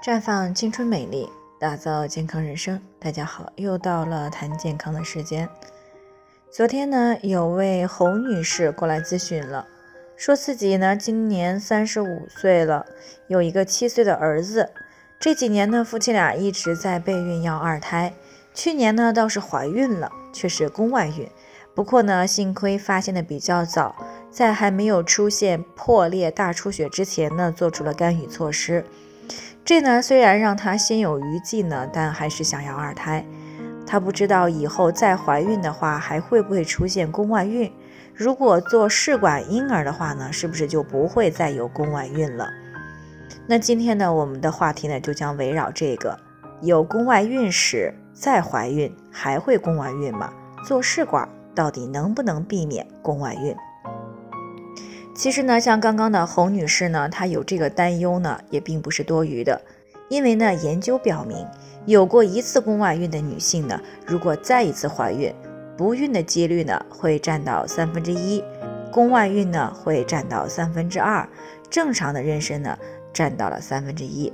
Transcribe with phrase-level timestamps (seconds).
[0.00, 2.80] 绽放青春美丽，打造健康人生。
[3.00, 5.48] 大家好，又到了谈健康的时间。
[6.52, 9.66] 昨天呢，有位侯女士过来咨询了，
[10.16, 12.86] 说自己呢今年三十五岁了，
[13.26, 14.70] 有一个七岁的儿子。
[15.18, 18.14] 这几年呢，夫妻俩一直在备孕要二胎。
[18.54, 21.28] 去年呢倒是怀孕了，却是宫外孕。
[21.74, 23.96] 不过呢，幸亏发现的比较早，
[24.30, 28.84] 在还没有出现破裂大出血之前呢，做出了干预措施。
[29.68, 33.22] 这呢，虽然让她心有余悸呢，但还是想要二胎。
[33.86, 37.70] 她不知道以后再怀孕的话，还会不会出现宫外孕？
[38.14, 42.48] 如果做试管婴儿的话呢，是不是就不会再有宫外孕了？
[43.46, 46.18] 那今天呢，我们的话题呢，就将围绕这个：
[46.62, 50.32] 有宫外孕史再怀孕，还会宫外孕吗？
[50.64, 53.54] 做试管到底能不能避免宫外孕？
[55.18, 59.60] 其实呢，像刚刚的侯女士呢，她有这个担忧呢，也并不是多余的。
[60.08, 61.44] 因为呢，研究表明，
[61.86, 65.34] 有过一次宫外孕的女性呢，如果再一次怀孕，
[65.76, 68.44] 不孕的几率呢会占到三分之一，
[68.92, 71.28] 宫外孕呢会占到三分之二，
[71.68, 72.78] 正常的妊娠呢
[73.12, 74.32] 占到了三分之一。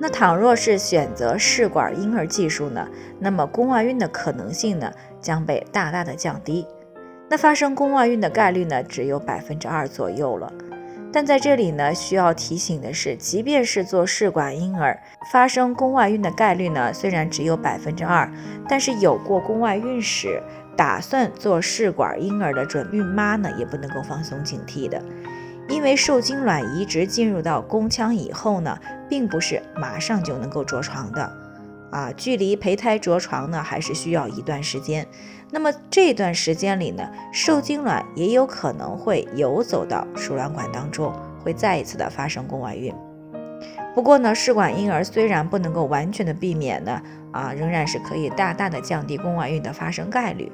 [0.00, 2.88] 那倘若是选择试管婴儿技术呢，
[3.20, 6.66] 那么宫外孕的可能性呢将被大大的降低。
[7.28, 10.52] 那发生宫外孕的概率呢，只有百分之二左右了。
[11.12, 15.00] 但在这里呢，需要提醒的是，即便是做试管婴儿，
[15.32, 18.30] 发生宫外孕的概率呢，虽然只有百分之二，
[18.68, 20.42] 但是有过宫外孕史，
[20.76, 25.02] 打算做试管婴儿的准孕妈呢，也不能够放松警惕的，
[25.68, 31.32] 因为受精卵移植进入到宫腔以后呢，并不是马上就能够着床的。
[31.96, 35.06] 啊，距离胚胎着床呢，还是需要一段时间。
[35.50, 41.10] 那么这段时间里呢，受精卵也有可能会游走到输卵管当中，
[41.42, 42.94] 会再一次的发生宫外孕。
[43.94, 47.00] 不过呢，试管婴儿虽然不能够完全的避免呢，
[47.32, 50.52] 啊，仍然是可以大大的降低宫外孕的发生概率。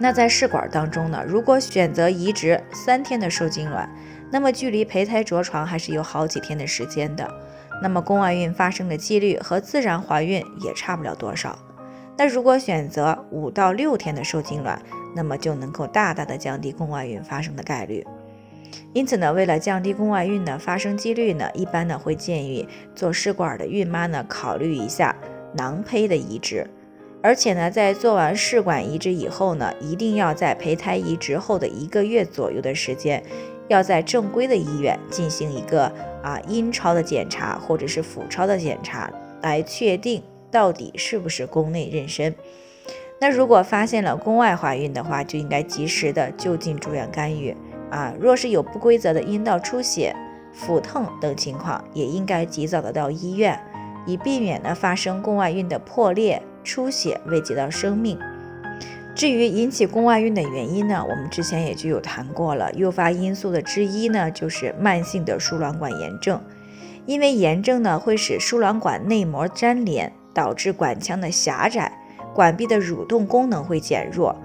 [0.00, 3.88] 那在试管当中呢，如果选择移植三天的受精卵，
[4.32, 7.32] 那么距离胚胎着床还是有好几天的时间的。
[7.82, 11.58] 那么宫外孕发生的几率和自然怀孕也差不了多少。
[12.16, 14.82] 那如果选择五到六天的受精卵，
[15.14, 18.04] 那么就能够大大的降低宫外孕发生的概率。
[18.92, 25.14] 因此呢，为了降低宫外孕的发生几率呢，一般呢会建议做试管的孕妈呢考虑一下
[25.54, 26.66] 囊胚的移植。
[27.22, 33.22] 而且呢，在做完试管移植以后呢，一定要在胚胎移植后的一个月左右的时间，
[33.68, 35.92] 要在正规的医院进行一个。
[36.20, 39.08] 啊，阴超的检查或者是腹超的检查，
[39.40, 40.20] 来确定
[40.50, 42.34] 到底是不是宫内妊娠。
[43.20, 47.56] 那如果发现了宫外怀孕的话，就应该及时的就近住院干预。
[47.90, 50.14] 啊，若是有不规则的阴道出血、
[50.52, 53.58] 腹痛等情况，也应该及早的到医院，
[54.04, 58.18] 以避免呢发生宫外孕的破裂、出血，危及到生命。
[59.18, 62.72] 至于引起宫外孕的原因呢，我们之前也就有谈过了。
[62.74, 66.40] 诱发因素的之一呢，就是慢性的输卵管炎症。
[67.04, 71.90] 因为炎症呢，会使输卵管内膜粘连，导致管腔的狭窄，
[72.32, 74.36] 管壁的蠕动功能会减弱。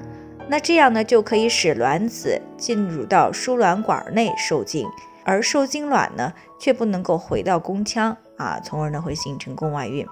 [0.47, 4.87] 那这样呢，就可以使卵子进入到输卵管内受精，
[5.23, 10.03] 而受精卵呢，却不能够回到宫腔啊，从而呢，会形成宫外孕。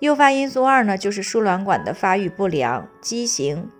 [0.00, 3.70] 诱发因素二呢，就是输卵管的发育不良、畸形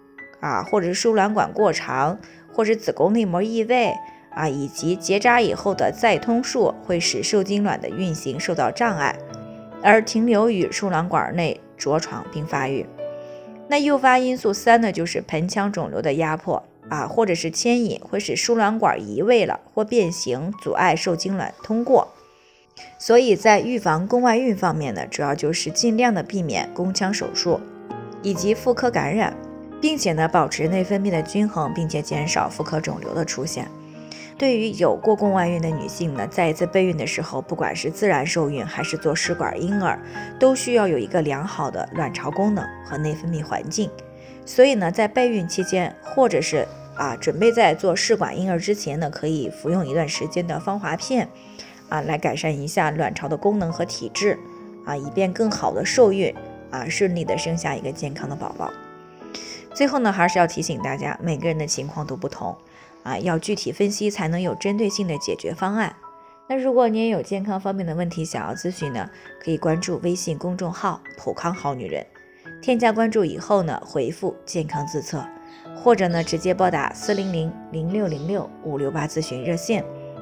[0.40, 2.18] 啊，或者是输卵管过长，
[2.52, 3.92] 或者子宫内膜异位
[4.30, 9.18] 啊，以及结扎以后的再通术，会使受精卵的运行受到障碍，
[9.82, 12.86] 而停留于输卵管内着床并发育。
[13.68, 22.12] 那诱发因素三呢，就是盆腔肿瘤的压迫啊，或者是牵引，会使输卵管移位了或变形，阻碍受精卵通过。
[23.04, 27.58] 所以在预防宫外孕方面呢，主要就是尽量的避免宫腔手术
[28.22, 29.36] 以及妇科感染，
[29.80, 33.66] 并且呢保持内分泌的均衡，并且减少妇科肿瘤的出现。
[34.38, 39.98] 对于有过宫外孕的女性呢，在一次备孕的时候，不管是自然受孕还是做试管婴儿，
[40.38, 43.90] 都需要有一个良好的卵巢功能和内分泌环境。
[44.46, 51.28] 所以呢，在备孕期间，或者是啊准备在做试管婴儿之前呢，可以服用一段时间的芳华片。
[51.92, 54.38] 啊，来改善一下卵巢的功能和体质，
[54.86, 56.34] 啊，以便更好的受孕，
[56.70, 58.72] 啊，顺利的生下一个健康的宝宝。
[59.74, 62.56] 最后呢，还是要提醒大家，每个人的情况都不同，
[63.02, 65.94] 啊，要具体分析才能有针对性的解决方案。
[66.48, 69.10] 那如果你也有健康方面的问题想要咨询呢，
[69.44, 72.06] 可以关注微信公众号“普康好女人”，
[72.62, 75.22] 添加关注以后呢，回复“健康自测”，
[75.76, 79.84] 或者呢，直接拨打四零零零六零六五六八咨询热线。